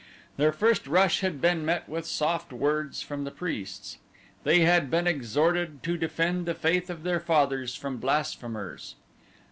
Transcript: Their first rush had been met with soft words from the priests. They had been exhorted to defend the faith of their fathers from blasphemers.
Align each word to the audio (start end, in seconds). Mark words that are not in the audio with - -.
Their 0.37 0.51
first 0.51 0.87
rush 0.87 1.19
had 1.19 1.39
been 1.39 1.63
met 1.63 1.87
with 1.87 2.07
soft 2.07 2.51
words 2.51 3.03
from 3.03 3.23
the 3.23 3.29
priests. 3.29 3.99
They 4.43 4.61
had 4.61 4.89
been 4.89 5.05
exhorted 5.05 5.83
to 5.83 5.95
defend 5.95 6.47
the 6.47 6.55
faith 6.55 6.89
of 6.89 7.03
their 7.03 7.19
fathers 7.19 7.75
from 7.75 7.97
blasphemers. 7.97 8.95